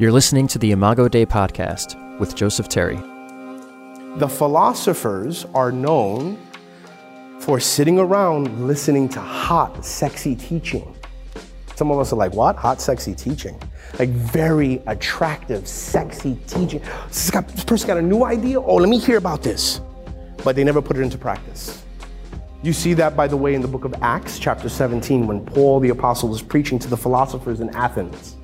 [0.00, 2.94] You're listening to the Imago Dei podcast with Joseph Terry.
[4.18, 6.38] The philosophers are known
[7.40, 10.94] for sitting around listening to hot, sexy teaching.
[11.74, 12.54] Some of us are like, what?
[12.54, 13.60] Hot, sexy teaching.
[13.98, 16.80] Like very attractive, sexy teaching.
[17.08, 18.60] This, got, this person got a new idea.
[18.60, 19.80] Oh, let me hear about this.
[20.44, 21.82] But they never put it into practice.
[22.62, 25.80] You see that, by the way, in the book of Acts, chapter 17, when Paul
[25.80, 28.36] the apostle was preaching to the philosophers in Athens,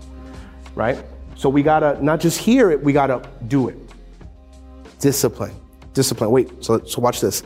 [0.74, 0.98] right?
[1.34, 3.78] So we gotta not just hear it, we gotta do it.
[4.98, 5.54] Discipline.
[5.92, 6.30] Discipline.
[6.30, 7.42] Wait, so, so watch this.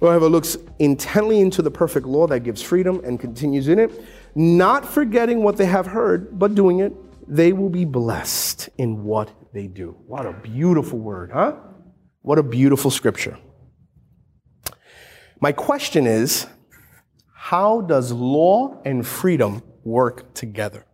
[0.00, 4.04] Whoever looks intently into the perfect law that gives freedom and continues in it,
[4.34, 6.92] not forgetting what they have heard, but doing it,
[7.26, 9.96] they will be blessed in what they do.
[10.06, 11.56] What a beautiful word, huh?
[12.22, 13.38] What a beautiful scripture.
[15.40, 16.46] My question is
[17.32, 20.84] how does law and freedom work together?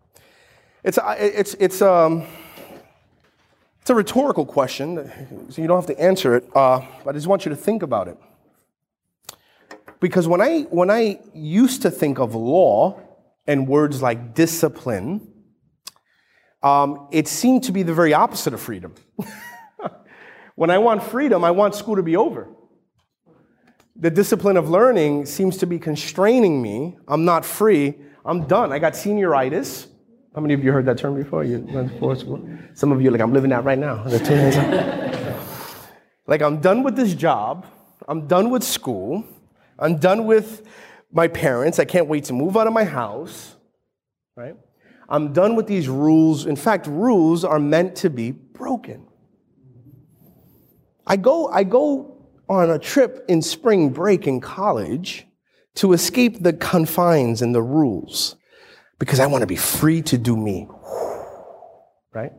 [0.83, 2.25] It's, it's, it's, um,
[3.83, 7.27] it's a rhetorical question, so you don't have to answer it, uh, but I just
[7.27, 8.17] want you to think about it.
[10.01, 12.99] Because when I, when I used to think of law
[13.47, 15.31] and words like discipline,
[16.63, 18.95] um, it seemed to be the very opposite of freedom.
[20.55, 22.49] when I want freedom, I want school to be over.
[23.97, 26.97] The discipline of learning seems to be constraining me.
[27.07, 27.97] I'm not free.
[28.25, 28.73] I'm done.
[28.73, 29.89] I got senioritis.
[30.35, 31.43] How many of you heard that term before?
[31.43, 31.67] You?
[32.75, 34.05] Some of you like, I'm living that right now.
[36.27, 37.67] like, I'm done with this job.
[38.07, 39.25] I'm done with school.
[39.79, 40.67] I'm done with
[41.13, 41.81] my parents.
[41.81, 43.57] I can't wait to move out of my house.
[44.37, 44.55] Right?
[45.09, 46.47] I'm done with these rules.
[46.47, 49.09] In fact, rules are meant to be broken.
[51.09, 55.27] I go, I go on a trip in spring break in college
[55.75, 58.37] to escape the confines and the rules
[59.01, 60.69] because I want to be free to do me.
[62.13, 62.33] Right?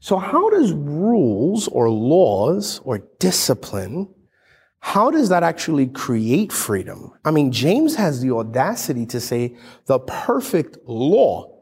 [0.00, 4.12] So, how does rules or laws or discipline,
[4.80, 7.12] how does that actually create freedom?
[7.24, 9.56] I mean, James has the audacity to say
[9.86, 11.56] the perfect law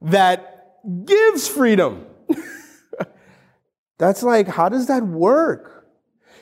[0.00, 2.06] that gives freedom.
[3.98, 5.88] That's like, how does that work?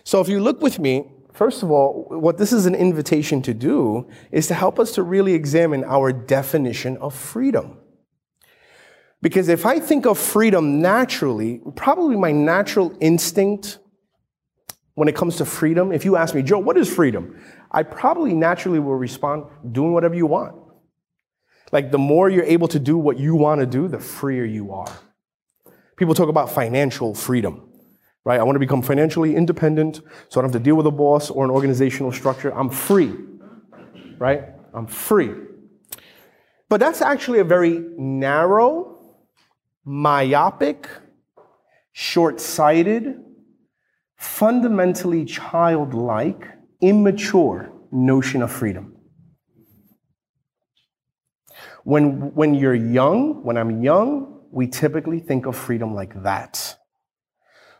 [0.04, 3.54] So, if you look with me, First of all, what this is an invitation to
[3.54, 7.78] do is to help us to really examine our definition of freedom.
[9.22, 13.78] Because if I think of freedom naturally, probably my natural instinct
[14.94, 17.41] when it comes to freedom, if you ask me, Joe, what is freedom?
[17.71, 20.56] I probably naturally will respond, doing whatever you want.
[21.71, 24.72] Like the more you're able to do what you want to do, the freer you
[24.72, 24.93] are.
[25.97, 27.68] People talk about financial freedom
[28.28, 28.41] right?
[28.41, 31.31] I want to become financially independent so I don't have to deal with a boss
[31.31, 32.50] or an organizational structure.
[32.55, 33.15] I'm free,
[34.19, 34.50] right?
[34.75, 35.31] I'm free.
[36.69, 38.99] But that's actually a very narrow,
[39.83, 40.91] myopic,
[41.93, 43.19] short sighted,
[44.19, 46.49] fundamentally childlike,
[46.83, 48.95] immature notion of freedom.
[51.84, 56.78] When, when you're young, when I'm young, we typically think of freedom like that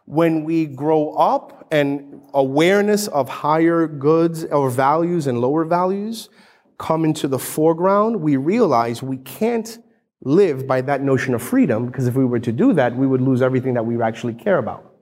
[0.09, 6.31] when we grow up and awareness of higher goods or values and lower values
[6.79, 9.79] come into the foreground, we realize we can't
[10.23, 13.21] live by that notion of freedom because if we were to do that, we would
[13.21, 14.95] lose everything that we actually care about.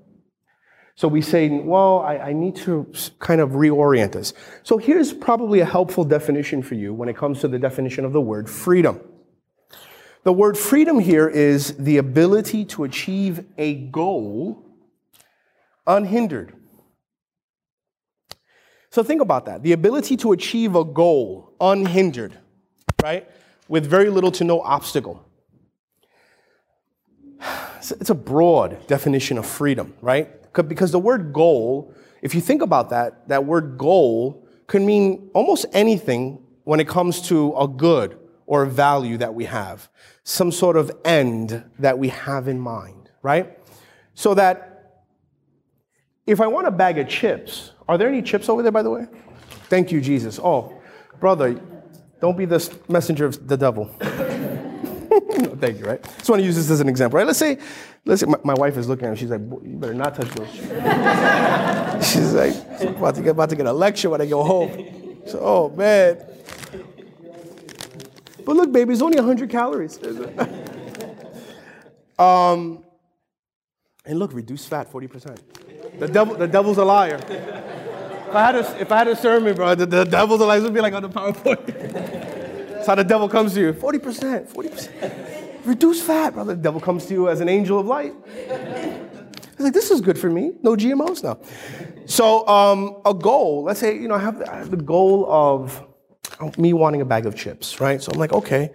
[0.96, 2.90] So we say, well, I, I, need to
[3.20, 4.32] kind of reorient this.
[4.64, 8.12] So here's probably a helpful definition for you when it comes to the definition of
[8.12, 9.00] the word freedom.
[10.24, 14.65] The word freedom here is the ability to achieve a goal
[15.86, 16.54] unhindered.
[18.90, 22.38] So think about that the ability to achieve a goal unhindered,
[23.02, 23.28] right?
[23.68, 25.22] With very little to no obstacle.
[27.78, 30.30] It's a broad definition of freedom, right?
[30.52, 35.66] Because the word goal, if you think about that, that word goal could mean almost
[35.72, 39.88] anything when it comes to a good or a value that we have,
[40.24, 43.58] some sort of end that we have in mind, right?
[44.14, 44.75] So that
[46.26, 48.90] if I want a bag of chips, are there any chips over there, by the
[48.90, 49.06] way?
[49.68, 50.40] Thank you, Jesus.
[50.42, 50.80] Oh,
[51.20, 51.60] brother,
[52.20, 53.86] don't be the messenger of the devil.
[55.58, 56.02] Thank you, right?
[56.02, 57.26] Just want to use this as an example, right?
[57.26, 57.58] Let's say,
[58.04, 59.16] let's say my, my wife is looking at me.
[59.16, 60.52] She's like, you better not touch those.
[62.06, 65.22] She's like, I'm about to, get, about to get a lecture when I go home.
[65.26, 66.18] So, oh, man.
[68.44, 69.98] But look, baby, it's only 100 calories.
[72.18, 72.84] um,
[74.04, 75.38] and look, reduce fat 40%.
[75.98, 77.20] The devil, the devil's a liar.
[77.28, 80.58] If I had a, if I had a sermon, bro, the, the devil's a liar.
[80.58, 81.66] It would be like on the PowerPoint.
[81.66, 83.72] That's how the devil comes to you.
[83.72, 86.54] 40%, 40%, reduce fat, brother.
[86.54, 88.14] The devil comes to you as an angel of light.
[88.36, 90.52] He's like, this is good for me.
[90.62, 91.38] No GMOs now.
[92.04, 95.26] So um, a goal, let's say, you know, I have, the, I have the goal
[95.30, 95.82] of
[96.58, 98.02] me wanting a bag of chips, right?
[98.02, 98.72] So I'm like, okay,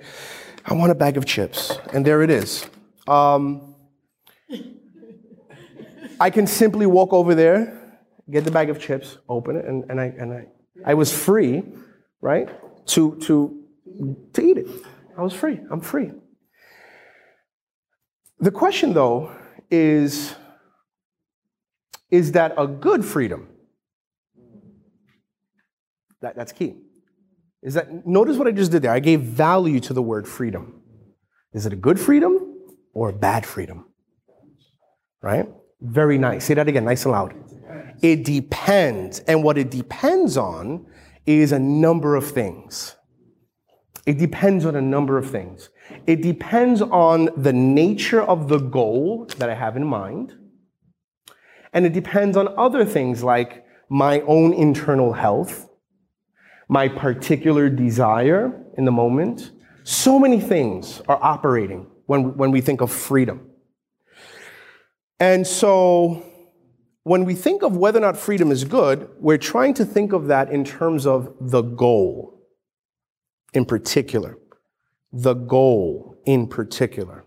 [0.65, 1.77] I want a bag of chips.
[1.94, 2.65] And there it is.
[3.07, 3.70] Um,
[6.21, 7.97] I can simply walk over there,
[8.29, 10.45] get the bag of chips, open it, and, and, I, and I,
[10.85, 11.63] I was free,
[12.21, 12.47] right,
[12.89, 13.63] to, to,
[14.33, 14.68] to eat it.
[15.18, 15.59] I was free.
[15.71, 16.12] I'm free.
[18.39, 19.31] The question, though,
[19.71, 20.35] is
[22.12, 23.47] is that a good freedom?
[26.21, 26.75] That, that's key.
[27.63, 28.91] Is that notice what I just did there?
[28.91, 30.83] I gave value to the word freedom.
[31.51, 32.57] Is it a good freedom
[32.94, 33.85] or a bad freedom?
[35.21, 35.47] Right?
[35.81, 36.45] Very nice.
[36.45, 37.33] Say that again, nice and loud.
[38.01, 39.19] It depends.
[39.19, 40.86] And what it depends on
[41.25, 42.95] is a number of things.
[44.06, 45.69] It depends on a number of things.
[46.07, 50.33] It depends on the nature of the goal that I have in mind.
[51.74, 55.69] And it depends on other things like my own internal health,
[56.68, 59.51] my particular desire in the moment.
[59.83, 63.50] So many things are operating when, when we think of freedom.
[65.21, 66.23] And so
[67.03, 70.25] when we think of whether or not freedom is good, we're trying to think of
[70.27, 72.41] that in terms of the goal
[73.53, 74.39] in particular.
[75.13, 77.23] The goal in particular.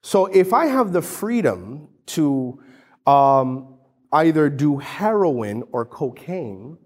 [0.00, 2.62] So if I have the freedom to
[3.06, 3.74] um,
[4.10, 6.78] either do heroin or cocaine,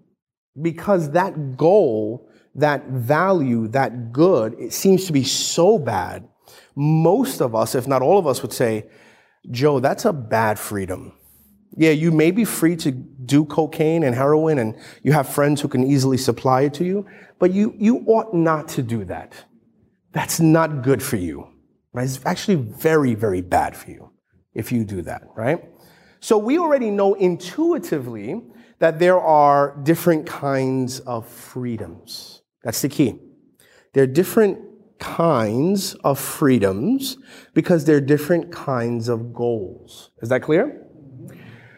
[0.61, 6.27] because that goal, that value, that good, it seems to be so bad,
[6.75, 8.87] most of us, if not all of us, would say,
[9.51, 11.13] Joe, that's a bad freedom.
[11.75, 15.67] Yeah, you may be free to do cocaine and heroin, and you have friends who
[15.67, 17.07] can easily supply it to you,
[17.39, 19.33] but you, you ought not to do that.
[20.11, 21.47] That's not good for you.
[21.91, 22.03] Right?
[22.03, 24.11] It's actually very, very bad for you
[24.53, 25.63] if you do that, right?
[26.19, 28.41] So we already know intuitively
[28.79, 32.41] that there are different kinds of freedoms.
[32.63, 33.19] That's the key.
[33.93, 34.59] There are different
[35.03, 37.17] kinds of freedoms
[37.53, 40.11] because they're different kinds of goals.
[40.21, 40.87] Is that clear?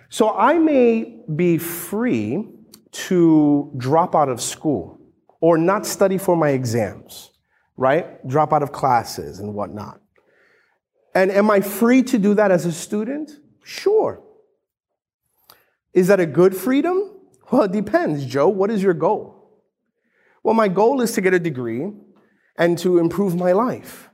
[0.09, 2.47] So I may be free
[2.91, 4.99] to drop out of school
[5.41, 7.31] or not study for my exams,
[7.77, 8.25] right?
[8.27, 9.99] Drop out of classes and whatnot.
[11.15, 13.31] And am I free to do that as a student?
[13.63, 14.21] Sure.
[15.93, 17.11] Is that a good freedom?
[17.51, 18.49] Well, it depends, Joe.
[18.49, 19.61] What is your goal?
[20.43, 21.91] Well, my goal is to get a degree
[22.57, 24.09] and to improve my life.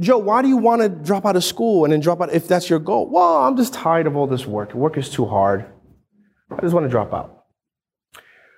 [0.00, 2.48] Joe, why do you want to drop out of school and then drop out if
[2.48, 3.08] that's your goal?
[3.08, 4.74] Well, I'm just tired of all this work.
[4.74, 5.66] Work is too hard.
[6.50, 7.44] I just want to drop out.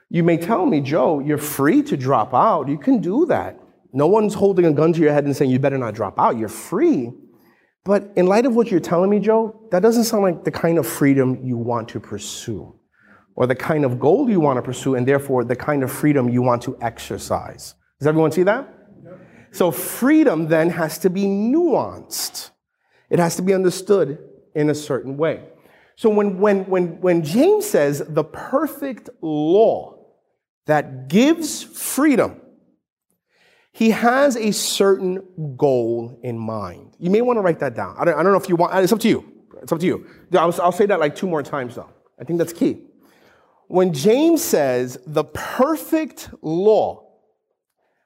[0.08, 2.68] You may tell me, Joe, you're free to drop out.
[2.68, 3.60] You can do that.
[3.92, 6.38] No one's holding a gun to your head and saying you better not drop out.
[6.38, 7.12] You're free.
[7.84, 10.78] But in light of what you're telling me, Joe, that doesn't sound like the kind
[10.78, 12.74] of freedom you want to pursue
[13.34, 16.28] or the kind of goal you want to pursue and therefore the kind of freedom
[16.28, 17.74] you want to exercise.
[17.98, 18.68] Does everyone see that?
[19.52, 22.50] So freedom then has to be nuanced.
[23.08, 24.18] It has to be understood
[24.54, 25.44] in a certain way.
[25.96, 29.98] So when, when, when, when James says the perfect law
[30.66, 32.40] that gives freedom,
[33.72, 36.96] he has a certain goal in mind.
[36.98, 37.94] You may want to write that down.
[37.98, 39.32] I don't, I don't know if you want, it's up to you.
[39.62, 40.06] It's up to you.
[40.32, 41.90] I'll, I'll say that like two more times though.
[42.20, 42.84] I think that's key.
[43.68, 47.05] When James says the perfect law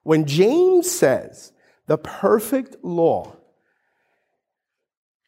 [0.02, 1.52] when James says
[1.86, 3.36] the perfect law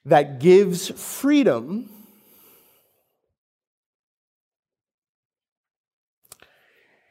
[0.05, 1.89] that gives freedom,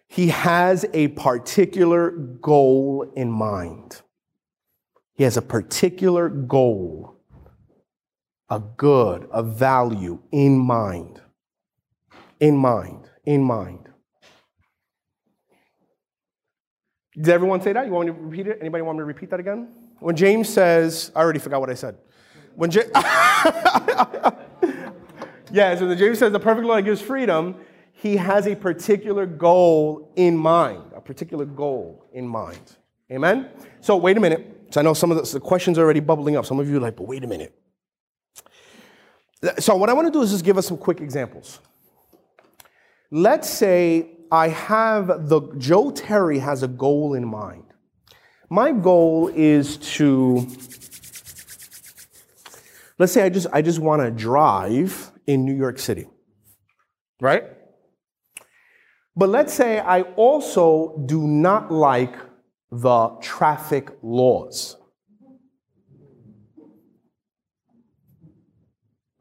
[0.07, 4.01] he has a particular goal in mind.
[5.13, 7.15] He has a particular goal,
[8.49, 11.21] a good, a value in mind.
[12.39, 13.90] In mind, in mind.
[17.15, 17.85] Did everyone say that?
[17.85, 18.57] You want me to repeat it?
[18.61, 19.67] Anybody want me to repeat that again?
[19.99, 21.97] When James says, I already forgot what I said.
[22.55, 22.89] When James,
[25.51, 27.55] yeah, so the James says the perfect law gives freedom,
[27.93, 32.77] he has a particular goal in mind, a particular goal in mind.
[33.11, 33.49] Amen?
[33.81, 34.67] So wait a minute.
[34.71, 36.45] So I know some of the, the questions are already bubbling up.
[36.45, 37.53] Some of you are like, but wait a minute.
[39.59, 41.59] So what I want to do is just give us some quick examples.
[43.09, 47.65] Let's say I have the Joe Terry has a goal in mind.
[48.49, 50.47] My goal is to
[52.97, 56.07] let's say I just I just want to drive in New York City.
[57.19, 57.43] Right?
[59.15, 62.15] But let's say I also do not like
[62.71, 64.77] the traffic laws.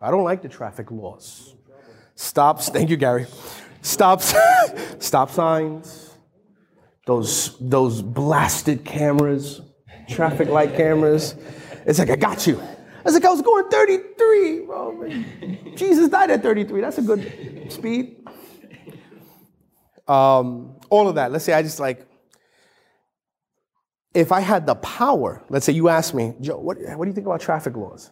[0.00, 1.56] I don't like the traffic laws.
[2.14, 2.68] Stops.
[2.70, 3.26] Thank you, Gary.
[3.82, 4.34] Stops,
[4.98, 6.10] stop signs,
[7.06, 9.62] those, those blasted cameras,
[10.08, 11.34] traffic light cameras.
[11.86, 12.60] It's like, I got you.
[12.60, 15.08] I was like, I was going 33, bro.
[15.74, 16.80] Jesus died at 33.
[16.82, 18.28] That's a good speed.
[20.06, 21.32] Um, all of that.
[21.32, 22.06] Let's say I just like,
[24.12, 27.14] if I had the power, let's say you ask me, Joe, what, what do you
[27.14, 28.10] think about traffic laws?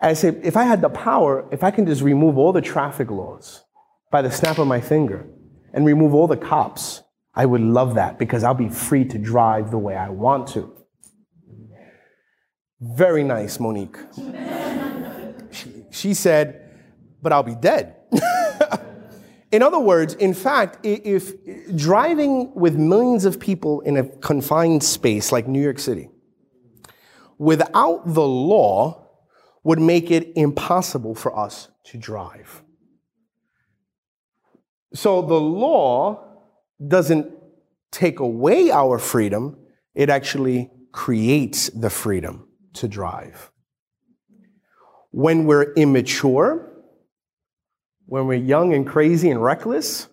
[0.00, 3.10] I say, if I had the power, if I can just remove all the traffic
[3.10, 3.62] laws
[4.10, 5.26] by the snap of my finger
[5.72, 7.02] and remove all the cops,
[7.34, 10.74] I would love that because I'll be free to drive the way I want to.
[12.80, 13.96] Very nice, Monique.
[15.52, 16.70] she, she said,
[17.22, 17.96] but I'll be dead.
[19.52, 21.34] in other words, in fact, if
[21.76, 26.08] driving with millions of people in a confined space like New York City,
[27.38, 29.06] without the law,
[29.62, 32.62] would make it impossible for us to drive.
[34.94, 36.24] So the law
[36.86, 37.32] doesn't
[37.90, 39.56] take away our freedom,
[39.94, 43.50] it actually creates the freedom to drive.
[45.10, 46.70] When we're immature,
[48.06, 50.08] when we're young and crazy and reckless,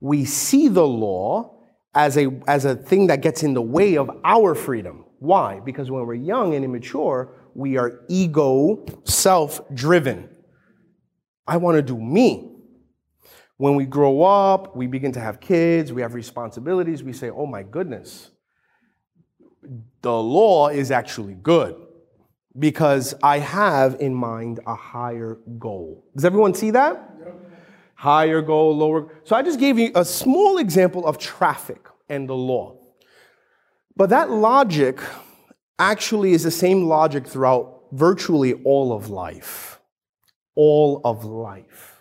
[0.00, 1.58] we see the law
[1.94, 5.04] as a, as a thing that gets in the way of our freedom.
[5.18, 5.60] Why?
[5.60, 10.28] Because when we're young and immature, we are ego, self driven.
[11.46, 12.51] I want to do me.
[13.62, 17.46] When we grow up, we begin to have kids, we have responsibilities, we say, oh
[17.46, 18.32] my goodness,
[20.00, 21.76] the law is actually good
[22.58, 26.04] because I have in mind a higher goal.
[26.16, 27.08] Does everyone see that?
[27.94, 29.12] Higher goal, lower.
[29.22, 32.80] So I just gave you a small example of traffic and the law.
[33.94, 34.98] But that logic
[35.78, 39.78] actually is the same logic throughout virtually all of life.
[40.56, 41.91] All of life.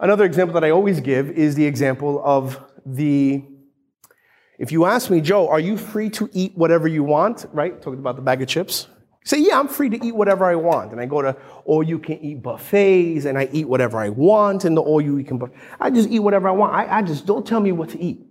[0.00, 3.44] Another example that I always give is the example of the
[4.58, 7.46] if you ask me, Joe, are you free to eat whatever you want?
[7.50, 7.80] Right?
[7.80, 8.88] Talking about the bag of chips.
[9.24, 10.92] Say, yeah, I'm free to eat whatever I want.
[10.92, 14.66] And I go to all you can eat buffets and I eat whatever I want
[14.66, 15.54] and the all you can buffet.
[15.78, 16.74] I just eat whatever I want.
[16.74, 18.26] I, I just don't tell me what to eat.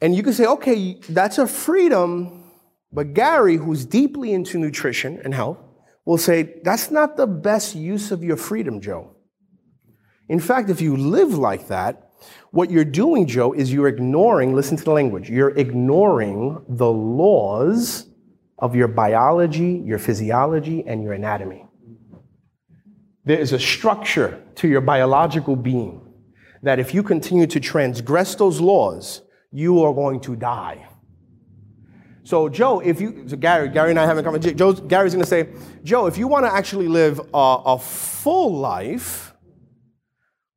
[0.00, 2.50] And you can say, okay, that's a freedom.
[2.92, 5.58] But Gary, who's deeply into nutrition and health,
[6.04, 9.13] will say, that's not the best use of your freedom, Joe.
[10.28, 12.10] In fact, if you live like that,
[12.50, 18.06] what you're doing, Joe, is you're ignoring, listen to the language, you're ignoring the laws
[18.58, 21.66] of your biology, your physiology, and your anatomy.
[23.24, 26.00] There is a structure to your biological being
[26.62, 30.88] that if you continue to transgress those laws, you are going to die.
[32.22, 35.48] So, Joe, if you, so Gary, Gary and I haven't come, Joe, Gary's gonna say,
[35.82, 39.23] Joe, if you wanna actually live a, a full life,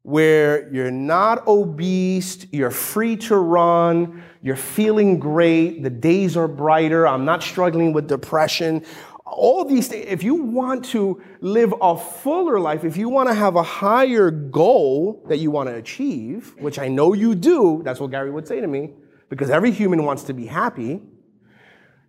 [0.08, 7.06] where you're not obese, you're free to run, you're feeling great, the days are brighter,
[7.06, 8.86] I'm not struggling with depression.
[9.26, 13.36] All these things, if you want to live a fuller life, if you want to
[13.36, 18.00] have a higher goal that you want to achieve, which I know you do, that's
[18.00, 18.92] what Gary would say to me,
[19.28, 21.02] because every human wants to be happy.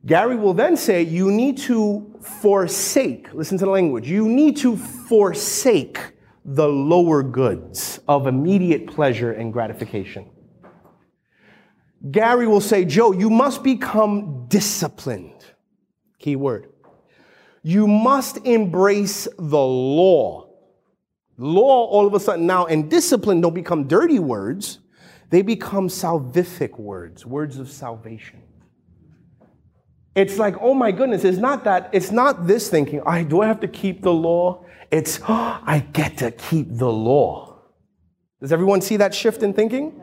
[0.06, 4.76] Gary will then say, You need to forsake, listen to the language, you need to
[4.76, 5.98] forsake
[6.50, 10.30] the lower goods of immediate pleasure and gratification.
[12.10, 15.44] Gary will say, Joe, you must become disciplined.
[16.18, 16.70] Key word.
[17.62, 20.48] You must embrace the law.
[21.36, 24.78] Law, all of a sudden now, and discipline don't become dirty words,
[25.28, 28.42] they become salvific words, words of salvation.
[30.14, 33.46] It's like, oh my goodness, it's not that, it's not this thinking, I do I
[33.46, 34.64] have to keep the law?
[34.90, 37.62] It's, oh, I get to keep the law.
[38.40, 40.00] Does everyone see that shift in thinking?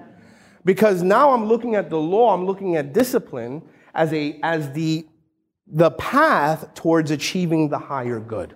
[0.64, 3.62] Because now I'm looking at the law, I'm looking at discipline
[3.94, 5.08] as, a, as the,
[5.68, 8.56] the path towards achieving the higher good.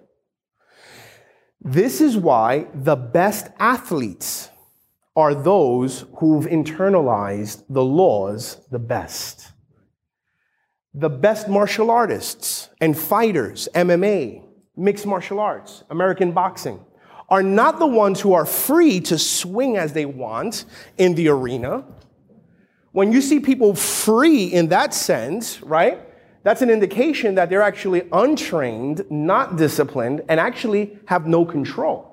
[1.62, 4.50] This is why the best athletes
[5.15, 9.51] are those who've internalized the laws the best.
[10.93, 14.48] The best martial artists and fighters, MMA,
[14.79, 16.79] mixed martial arts, American boxing,
[17.29, 20.65] are not the ones who are free to swing as they want
[20.98, 21.83] in the arena.
[22.91, 26.01] When you see people free in that sense, right,
[26.43, 32.05] that's an indication that they're actually untrained, not disciplined, and actually have no control.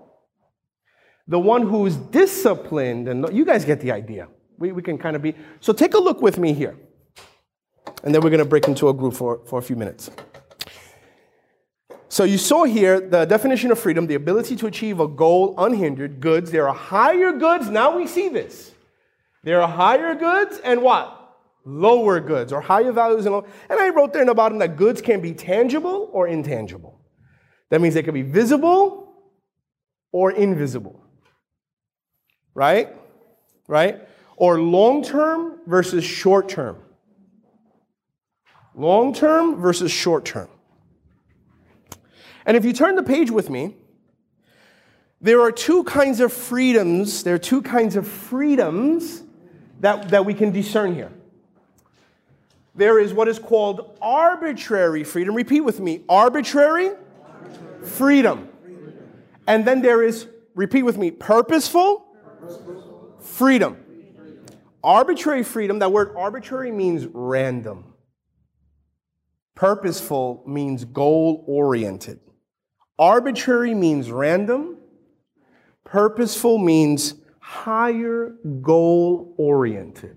[1.28, 4.28] The one who's disciplined, and you guys get the idea.
[4.58, 5.34] We, we can kind of be.
[5.60, 6.76] So take a look with me here.
[8.04, 10.10] And then we're going to break into a group for, for a few minutes.
[12.16, 16.18] So you saw here the definition of freedom, the ability to achieve a goal unhindered,
[16.18, 16.50] goods.
[16.50, 17.68] There are higher goods.
[17.68, 18.72] Now we see this.
[19.44, 21.36] There are higher goods and what?
[21.66, 23.46] Lower goods or higher values and low.
[23.68, 26.98] And I wrote there in the bottom that goods can be tangible or intangible.
[27.68, 29.12] That means they can be visible
[30.10, 31.04] or invisible.
[32.54, 32.96] Right?
[33.68, 34.08] Right?
[34.38, 36.78] Or long term versus short term.
[38.74, 40.48] Long term versus short term.
[42.46, 43.74] And if you turn the page with me,
[45.20, 47.24] there are two kinds of freedoms.
[47.24, 49.24] There are two kinds of freedoms
[49.80, 51.12] that, that we can discern here.
[52.76, 55.34] There is what is called arbitrary freedom.
[55.34, 56.90] Repeat with me arbitrary,
[57.82, 58.48] freedom.
[59.48, 62.06] And then there is, repeat with me, purposeful,
[63.20, 63.78] freedom.
[64.84, 67.94] Arbitrary freedom, that word arbitrary means random.
[69.54, 72.20] Purposeful means goal oriented.
[72.98, 74.78] Arbitrary means random.
[75.84, 80.16] Purposeful means higher goal oriented.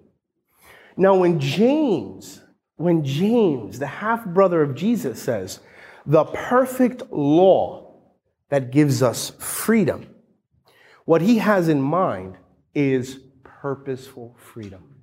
[0.98, 2.42] Now, when James,
[2.76, 5.60] when James, the half brother of Jesus, says,
[6.06, 7.94] the perfect law
[8.50, 10.08] that gives us freedom,
[11.06, 12.38] what he has in mind
[12.74, 14.96] is purposeful freedom.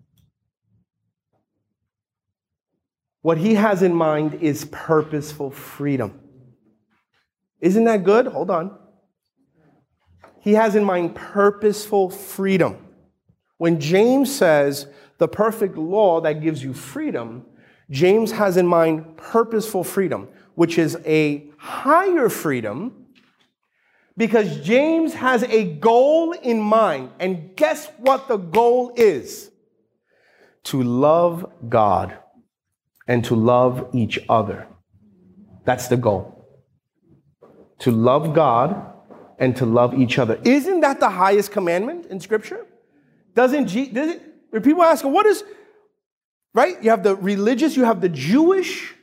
[3.22, 6.20] What he has in mind is purposeful freedom.
[7.66, 8.28] Isn't that good?
[8.28, 8.78] Hold on.
[10.38, 12.76] He has in mind purposeful freedom.
[13.58, 14.86] When James says
[15.18, 17.44] the perfect law that gives you freedom,
[17.90, 23.06] James has in mind purposeful freedom, which is a higher freedom
[24.16, 27.10] because James has a goal in mind.
[27.18, 29.50] And guess what the goal is?
[30.70, 32.16] To love God
[33.08, 34.68] and to love each other.
[35.64, 36.35] That's the goal
[37.80, 38.92] to love God
[39.38, 40.40] and to love each other.
[40.44, 42.66] Isn't that the highest commandment in Scripture?
[43.34, 44.16] Doesn't Je- does
[44.50, 45.44] when people ask, what is,
[46.54, 46.82] right?
[46.82, 48.94] You have the religious, you have the Jewish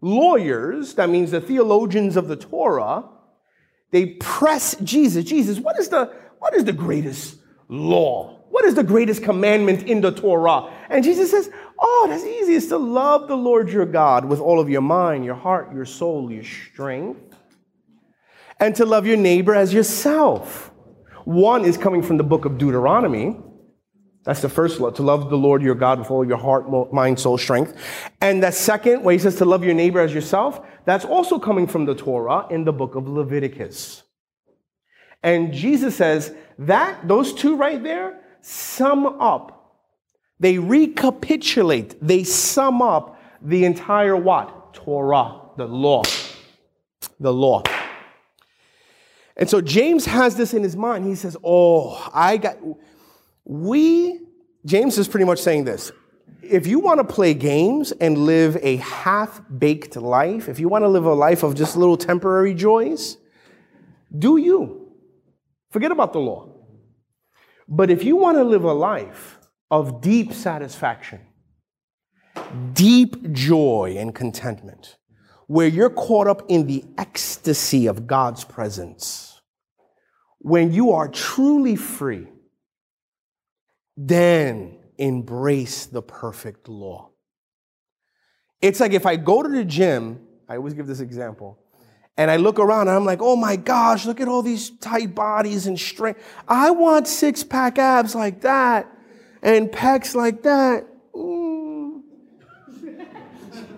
[0.00, 3.04] lawyers, that means the theologians of the Torah,
[3.90, 5.24] they press Jesus.
[5.24, 7.36] Jesus, what is the, what is the greatest
[7.68, 8.40] law?
[8.50, 10.72] What is the greatest commandment in the Torah?
[10.88, 12.54] And Jesus says, Oh, that's easy.
[12.54, 15.84] It's to love the Lord your God with all of your mind, your heart, your
[15.84, 17.27] soul, your strength
[18.60, 20.70] and to love your neighbor as yourself.
[21.24, 23.36] One is coming from the book of Deuteronomy.
[24.24, 27.18] That's the first law, to love the Lord your God with all your heart, mind,
[27.18, 27.74] soul, strength.
[28.20, 31.66] And the second, where he says to love your neighbor as yourself, that's also coming
[31.66, 34.02] from the Torah in the book of Leviticus.
[35.22, 39.54] And Jesus says that those two right there sum up.
[40.40, 44.74] They recapitulate, they sum up the entire what?
[44.74, 46.02] Torah, the law.
[47.18, 47.62] The law.
[49.38, 51.06] And so James has this in his mind.
[51.06, 52.58] He says, Oh, I got,
[53.44, 54.20] we,
[54.66, 55.92] James is pretty much saying this.
[56.42, 60.82] If you want to play games and live a half baked life, if you want
[60.82, 63.16] to live a life of just little temporary joys,
[64.16, 64.92] do you.
[65.70, 66.48] Forget about the law.
[67.68, 69.38] But if you want to live a life
[69.70, 71.20] of deep satisfaction,
[72.72, 74.96] deep joy and contentment,
[75.46, 79.27] where you're caught up in the ecstasy of God's presence,
[80.40, 82.28] when you are truly free,
[83.96, 87.10] then embrace the perfect law.
[88.60, 91.58] It's like if I go to the gym, I always give this example,
[92.16, 95.14] and I look around and I'm like, oh my gosh, look at all these tight
[95.14, 96.20] bodies and strength.
[96.48, 98.92] I want six pack abs like that
[99.40, 100.87] and pecs like that.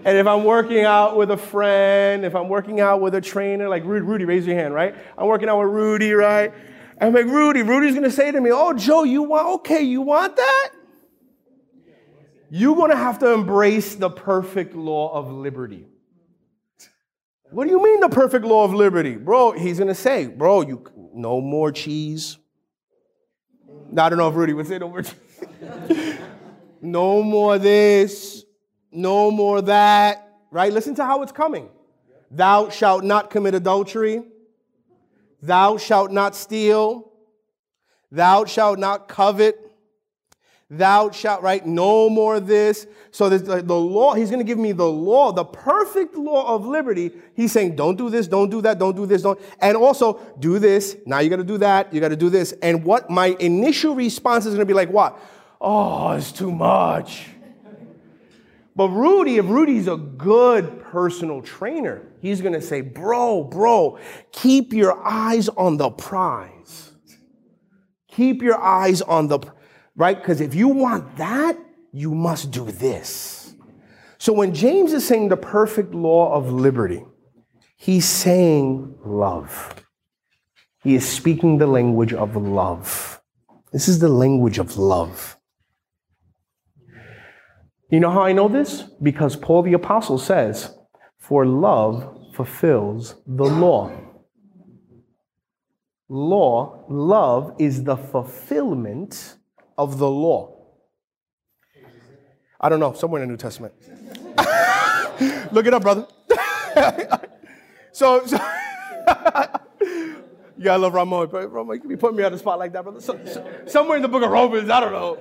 [0.05, 3.69] And if I'm working out with a friend, if I'm working out with a trainer,
[3.69, 4.95] like Rudy, raise your hand, right?
[5.19, 6.55] I'm working out with Rudy, right?
[7.01, 10.37] I'm like, Rudy, Rudy's gonna say to me, Oh, Joe, you want, okay, you want
[10.37, 10.71] that?
[12.51, 15.87] You're gonna have to embrace the perfect law of liberty.
[17.51, 19.17] What do you mean the perfect law of liberty?
[19.17, 22.39] Bro, he's gonna say, Bro, you no more cheese.
[23.97, 26.19] I don't know if Rudy would say no more cheese.
[26.81, 28.40] no more this,
[28.93, 30.73] no more that, right?
[30.73, 31.69] Listen to how it's coming.
[32.31, 34.23] Thou shalt not commit adultery.
[35.43, 37.11] Thou shalt not steal.
[38.13, 39.59] Thou shalt not covet.
[40.73, 41.67] Thou shalt, right?
[41.67, 42.87] No more this.
[43.11, 46.65] So the, the law, he's going to give me the law, the perfect law of
[46.65, 47.11] liberty.
[47.35, 49.41] He's saying, don't do this, don't do that, don't do this, don't.
[49.61, 50.97] And also, do this.
[51.07, 51.93] Now you got to do that.
[51.93, 52.53] You got to do this.
[52.63, 55.19] And what my initial response is going to be like, what?
[55.61, 57.27] Oh, it's too much.
[58.81, 63.99] But Rudy, if Rudy's a good personal trainer, he's going to say, Bro, bro,
[64.33, 66.93] keep your eyes on the prize.
[68.11, 69.41] Keep your eyes on the,
[69.97, 70.17] right?
[70.17, 71.59] Because if you want that,
[71.93, 73.55] you must do this.
[74.17, 77.05] So when James is saying the perfect law of liberty,
[77.77, 79.75] he's saying love.
[80.83, 83.21] He is speaking the language of love.
[83.75, 85.37] This is the language of love.
[87.91, 88.83] You know how I know this?
[89.03, 90.77] Because Paul the Apostle says,
[91.19, 93.91] For love fulfills the law.
[96.09, 99.37] Law, love is the fulfillment
[99.77, 100.57] of the law.
[102.61, 103.75] I don't know, somewhere in the New Testament.
[105.53, 106.07] Look it up, brother.
[107.93, 108.37] so, so
[110.59, 111.29] yeah, I love Ramon.
[111.29, 113.01] Ramon, you be putting me on the spot like that, brother.
[113.01, 115.19] So, so, somewhere in the book of Romans, I don't know.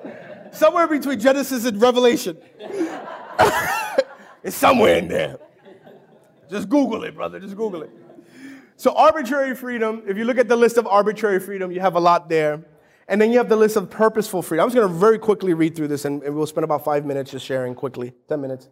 [0.51, 2.37] Somewhere between Genesis and Revelation.
[4.43, 5.37] it's somewhere in there.
[6.49, 7.39] Just Google it, brother.
[7.39, 7.91] Just Google it.
[8.75, 11.99] So, arbitrary freedom, if you look at the list of arbitrary freedom, you have a
[11.99, 12.63] lot there.
[13.07, 14.63] And then you have the list of purposeful freedom.
[14.63, 17.05] I'm just going to very quickly read through this, and, and we'll spend about five
[17.05, 18.69] minutes just sharing quickly 10 minutes.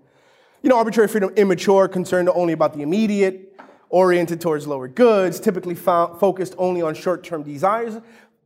[0.61, 3.47] You know, arbitrary freedom, immature, concerned only about the immediate
[3.89, 7.99] oriented towards lower goods, typically fo- focused only on short term desires.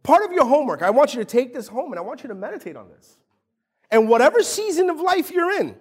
[0.03, 2.29] Part of your homework, I want you to take this home and I want you
[2.29, 3.17] to meditate on this.
[3.91, 5.75] And whatever season of life you're in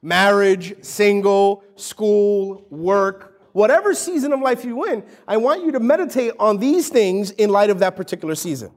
[0.00, 6.34] marriage, single, school, work, whatever season of life you're in, I want you to meditate
[6.38, 8.70] on these things in light of that particular season.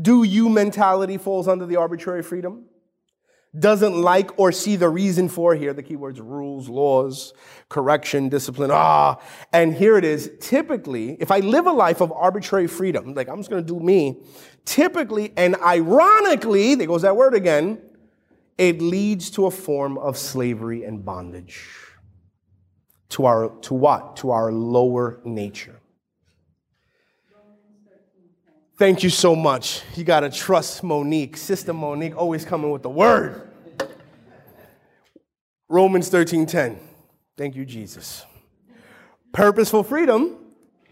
[0.00, 2.66] Do you mentality falls under the arbitrary freedom?
[3.58, 7.34] Doesn't like or see the reason for here the keywords rules laws
[7.68, 9.20] correction discipline ah
[9.52, 10.30] and here it is.
[10.38, 13.80] Typically if i live a life of arbitrary freedom like i'm just going to do
[13.80, 14.22] me
[14.64, 17.80] typically and ironically there goes that word again
[18.56, 21.66] it leads to a form of slavery and bondage
[23.10, 24.16] to our to what?
[24.16, 25.80] To our lower nature
[28.80, 29.82] Thank you so much.
[29.94, 31.36] You got to trust Monique.
[31.36, 33.46] Sister Monique always coming with the word.
[35.68, 36.78] Romans 13:10.
[37.36, 38.24] Thank you Jesus.
[39.34, 40.34] Purposeful freedom,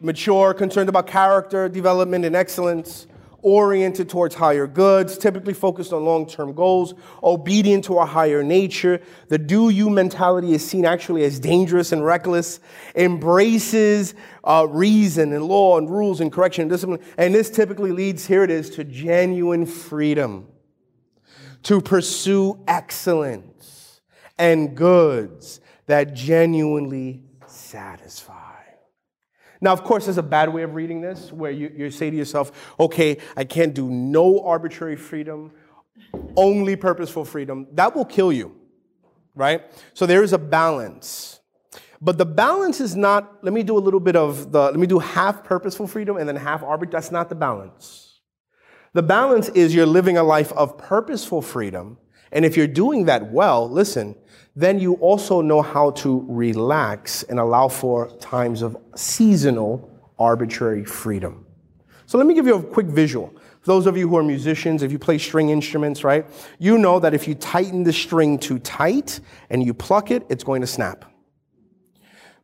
[0.03, 3.07] mature, concerned about character development and excellence,
[3.42, 9.01] oriented towards higher goods, typically focused on long term goals, obedient to a higher nature.
[9.29, 12.61] The do you mentality is seen actually as dangerous and reckless,
[12.94, 17.01] embraces uh, reason and law and rules and correction and discipline.
[17.16, 20.48] And this typically leads, here it is, to genuine freedom,
[21.64, 24.01] to pursue excellence
[24.38, 28.47] and goods that genuinely satisfy.
[29.60, 32.16] Now, of course, there's a bad way of reading this where you, you say to
[32.16, 35.52] yourself, okay, I can't do no arbitrary freedom,
[36.36, 37.66] only purposeful freedom.
[37.72, 38.54] That will kill you,
[39.34, 39.62] right?
[39.94, 41.40] So there is a balance.
[42.00, 44.86] But the balance is not, let me do a little bit of the, let me
[44.86, 46.92] do half purposeful freedom and then half arbitrary.
[46.92, 48.20] That's not the balance.
[48.92, 51.98] The balance is you're living a life of purposeful freedom.
[52.30, 54.14] And if you're doing that well, listen,
[54.58, 61.46] then you also know how to relax and allow for times of seasonal arbitrary freedom.
[62.06, 63.32] So let me give you a quick visual.
[63.60, 66.26] For those of you who are musicians, if you play string instruments, right,
[66.58, 70.42] you know that if you tighten the string too tight and you pluck it, it's
[70.42, 71.04] going to snap.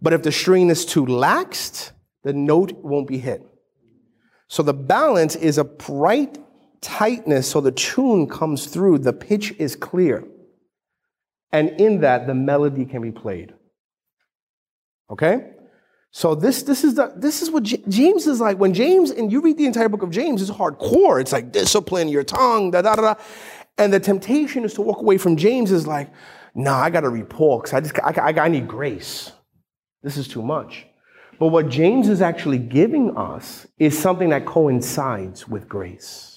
[0.01, 1.91] But if the string is too laxed,
[2.23, 3.43] the note won't be hit.
[4.47, 6.39] So the balance is a right
[6.81, 10.25] tightness so the tune comes through, the pitch is clear.
[11.55, 13.55] And in that, the melody can be played.
[15.09, 15.53] Okay?
[16.11, 18.59] So this, this, is, the, this is what J- James is like.
[18.59, 21.21] When James, and you read the entire book of James, it's hardcore.
[21.21, 23.15] It's like discipline your tongue, da da da.
[23.79, 26.13] And the temptation is to walk away from James is like,
[26.57, 29.31] nah, I got to Paul because I just I, I, I need grace.
[30.03, 30.87] This is too much.
[31.39, 36.34] But what James is actually giving us is something that coincides with grace.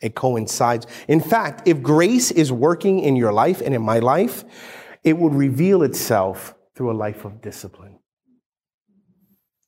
[0.00, 0.86] It coincides.
[1.08, 4.44] In fact, if grace is working in your life and in my life,
[5.02, 7.98] it will reveal itself through a life of discipline.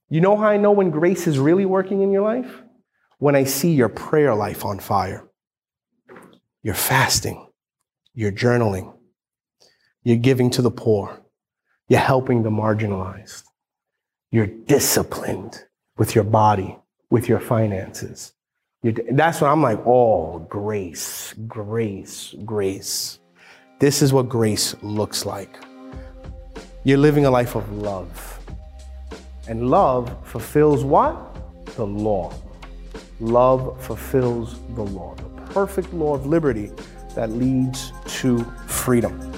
[0.09, 2.63] You know how I know when grace is really working in your life?
[3.19, 5.27] When I see your prayer life on fire.
[6.63, 7.49] You're fasting,
[8.15, 8.95] you're journaling,
[10.03, 11.23] you're giving to the poor,
[11.89, 13.45] you're helping the marginalized,
[14.31, 15.65] you're disciplined
[15.97, 18.35] with your body, with your finances
[18.83, 23.19] that's when I'm like, oh, grace, grace, grace.
[23.79, 25.59] This is what grace looks like.
[26.85, 28.39] You're living a life of love.
[29.49, 31.17] And love fulfills what?
[31.77, 32.33] The law.
[33.21, 36.71] Love fulfills the law, the perfect law of liberty
[37.15, 39.30] that leads to freedom.